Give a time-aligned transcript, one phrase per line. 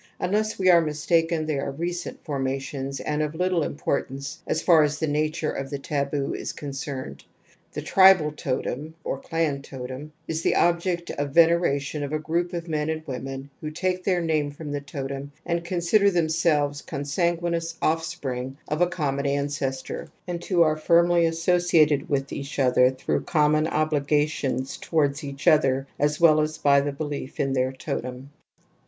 [0.19, 4.97] Unless we are mistaken they are recent formations and of little importance as far as
[4.97, 7.23] the nature of the taboo is concerned.
[7.73, 11.61] The tribal totem (clan totem) is the object of •^ V ^// 172 TOTEM AND
[11.61, 14.81] TABOO veneration of a group of men and women who take their name from the
[14.81, 21.27] totem and consider themselves consanguineous offspring of a com mon ancestor, and who are firmly
[21.27, 26.91] associated with each other through common obligations towards each other as well as by the
[26.91, 28.31] belief in their totem.